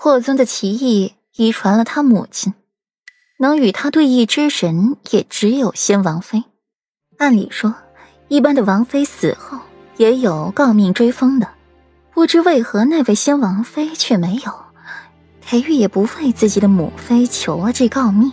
[0.00, 2.54] 霍尊的奇艺遗传了他母亲，
[3.40, 6.44] 能与他对弈之人也只有先王妃。
[7.16, 7.74] 按理说，
[8.28, 9.58] 一般的王妃死后
[9.96, 11.48] 也有诰命追封的，
[12.14, 14.54] 不知为何那位先王妃却没有。
[15.42, 18.32] 裴玉也不为自己的母妃求了这诰命。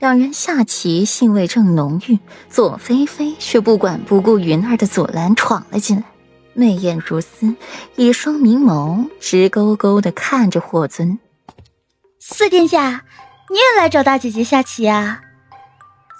[0.00, 6.02] 两人下棋兴味正浓郁，左菲菲却不管不顾云儿的阻拦，闯了进来，
[6.60, 7.54] 媚眼如丝，
[7.96, 11.18] 一双明眸直勾勾的看着霍尊。
[12.18, 13.06] 四殿下，
[13.48, 15.22] 你也来找大姐姐下棋啊？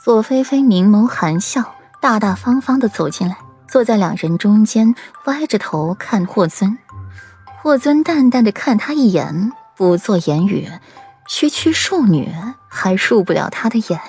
[0.03, 3.37] 左菲菲明眸含笑，大大方方的走进来，
[3.69, 4.95] 坐在两人中间，
[5.27, 6.79] 歪着头看霍尊。
[7.61, 10.67] 霍尊淡淡的看他一眼，不做言语。
[11.29, 12.33] 区区庶女
[12.67, 14.01] 还入不了他的眼，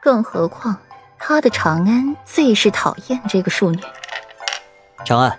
[0.00, 0.78] 更何况
[1.18, 3.78] 他的长安最是讨厌这个庶女。
[5.04, 5.38] 长安，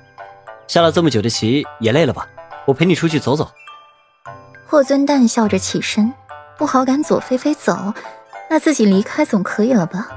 [0.69, 2.27] 下了这么久的棋也累了吧？
[2.67, 3.49] 我陪你出去走走。
[4.67, 6.13] 霍尊淡笑着起身，
[6.59, 7.91] 不好赶左菲菲走，
[8.51, 10.07] 那自己离开总可以了吧？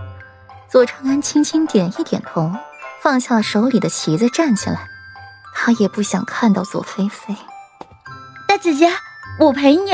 [0.69, 2.53] 左长安轻轻点一点头，
[3.01, 4.87] 放下了手里的棋子，站起来。
[5.55, 7.35] 他也不想看到左菲菲。
[8.47, 8.91] 大姐姐，
[9.39, 9.91] 我陪你。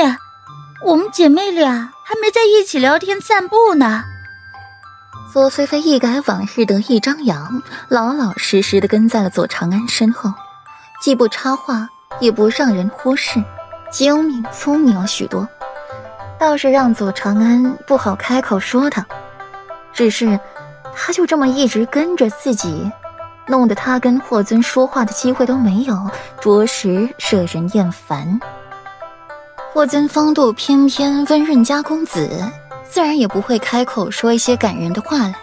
[0.85, 4.03] 我们姐妹俩还没在一起聊天散步呢。
[5.31, 10.33] 左菲菲一改往日得意张扬，老老实实的跟在了左长安身后，
[10.99, 11.87] 既不插话，
[12.19, 13.41] 也不让人忽视，
[13.89, 15.47] 精明聪明了许多，
[16.37, 19.05] 倒是让左长安不好开口说他。
[19.93, 20.39] 只是，
[20.93, 22.91] 他就这么一直跟着自己，
[23.47, 26.09] 弄得他跟霍尊说话的机会都没有，
[26.41, 28.39] 着实惹人厌烦。
[29.71, 32.29] 霍尊风度翩翩、温润家公子，
[32.89, 35.35] 自然也不会开口说一些感人的话来，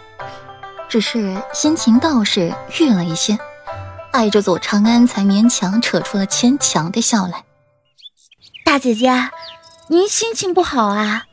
[0.88, 3.38] 只是心情倒是郁了一些，
[4.16, 7.44] 碍着左长安，才勉强扯出了牵强的笑来。
[8.64, 9.12] 大姐姐，
[9.88, 11.24] 您心情不好啊？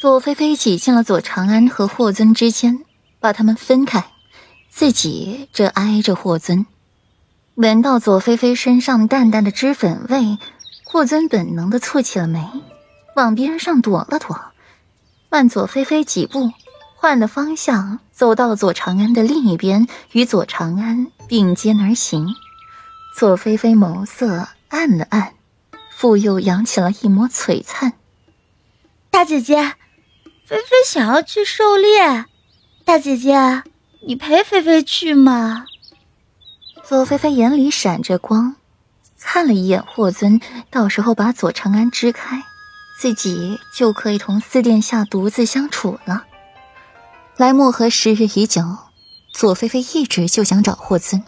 [0.00, 2.84] 左菲菲挤进了左长安和霍尊之间，
[3.20, 4.04] 把他们分开，
[4.68, 6.66] 自己则挨着霍尊，
[7.54, 10.38] 闻到左菲菲身上淡淡的脂粉味。
[10.82, 12.44] 霍尊本能的蹙起了眉，
[13.14, 14.36] 往边上躲了躲，
[15.30, 16.50] 慢左菲菲几步，
[17.00, 22.34] 换了方向，走到了左长安的另一边，与左长安并肩而行。
[23.16, 25.32] 左菲菲眸色暗了暗，
[25.96, 27.94] 复又扬起了一抹璀璨。
[29.10, 29.56] 大姐姐，
[30.44, 32.26] 菲菲想要去狩猎，
[32.84, 33.62] 大姐姐，
[34.06, 35.64] 你陪菲菲去吗？
[36.84, 38.56] 左菲菲眼里闪着光。
[39.18, 40.38] 看了一眼霍尊，
[40.68, 42.42] 到时候把左长安支开，
[43.00, 46.26] 自己就可以同四殿下独自相处了。
[47.40, 48.62] 来漠河时日已久，
[49.32, 51.24] 左菲菲一直就想找霍尊，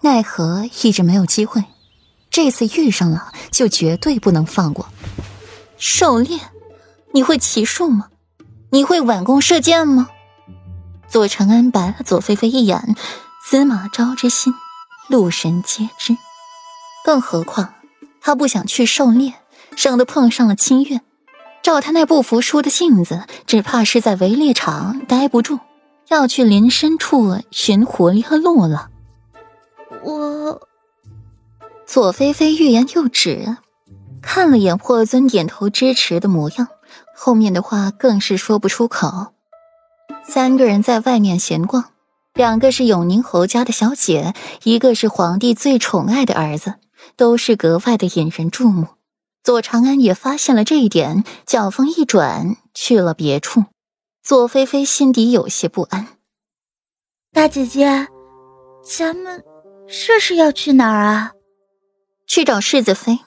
[0.00, 1.62] 奈何一直没有机会。
[2.28, 4.88] 这次遇上了，就绝对不能放过。
[5.78, 6.40] 狩猎？
[7.12, 8.08] 你会骑术吗？
[8.70, 10.08] 你会挽弓射箭吗？
[11.06, 12.96] 左长安白了左菲菲一眼，
[13.46, 14.52] 司马昭之心，
[15.08, 16.16] 路人皆知。
[17.04, 17.74] 更何况，
[18.20, 19.34] 他不想去狩猎，
[19.76, 21.00] 省得碰上了清月。
[21.64, 25.58] 照他那不服输的性子，只怕是在围猎场待不住，
[26.08, 28.90] 要去林深处寻狐狸和鹿了。
[30.02, 30.60] 我，
[31.86, 33.56] 左菲菲欲言又止，
[34.20, 36.68] 看了眼霍尊点头支持的模样，
[37.16, 39.28] 后面的话更是说不出口。
[40.22, 41.86] 三个人在外面闲逛，
[42.34, 46.74] 两个是永宁侯家的小姐，一个是皇帝最宠爱的儿子。
[47.16, 48.86] 都是格外的引人注目，
[49.44, 53.66] 左长安也发现了这一点，脚风一转去了别处。
[54.22, 56.08] 左菲菲心底有些不安。
[57.30, 58.08] 大姐姐，
[58.82, 59.44] 咱们
[59.86, 61.32] 这是要去哪儿啊？
[62.26, 63.18] 去找世子妃。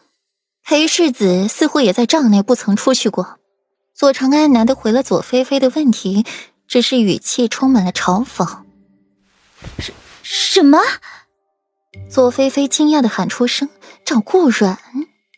[0.63, 3.37] 裴世子似乎也在帐内不曾出去过。
[3.93, 6.25] 左长安难得回了左菲菲的问题，
[6.67, 8.63] 只是语气充满了嘲讽。
[9.77, 10.79] 什什么？
[12.09, 13.69] 左菲菲惊讶的喊出声
[14.03, 14.79] ：“找顾软，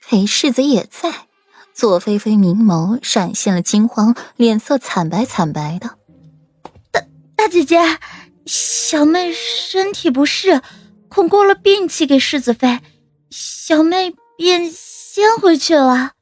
[0.09, 1.27] 裴世子也在。”
[1.71, 5.97] 左菲菲明眸闪现了惊慌，脸色惨白惨白的。
[6.91, 7.77] 大大姐姐，
[8.47, 10.63] 小妹身体不适，
[11.09, 12.79] 恐过了病气给世子妃，
[13.29, 16.13] 小妹便先回去了。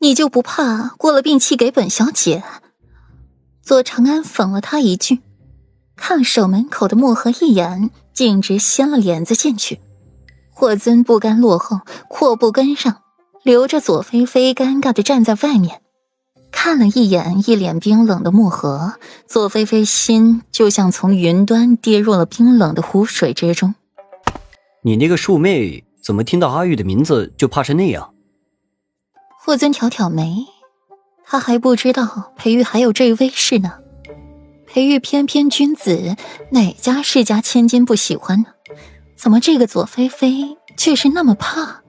[0.00, 2.44] 你就不怕过了病气给本小姐？
[3.62, 5.20] 左长安讽了他一句，
[5.96, 7.90] 看守门口的墨荷一眼。
[8.12, 9.80] 径直掀了帘子进去，
[10.60, 12.98] 霍尊不甘落后，阔步跟上，
[13.42, 15.80] 留着左菲菲尴尬的站在外面，
[16.52, 18.92] 看了一眼一脸冰冷的墨荷，
[19.26, 23.74] 左菲菲心就像从云端跌入了冰冷的湖水之中。
[24.82, 28.12] 你那个庶妹怎么听到阿玉的名字就怕成那样？
[29.38, 30.44] 霍尊挑挑眉，
[31.24, 33.78] 他还不知道裴玉还有这威势呢。
[34.66, 36.16] 裴玉翩翩君子，
[36.50, 38.48] 哪家世家千金不喜欢呢？
[39.20, 41.79] 怎么这个左菲菲却是那么胖？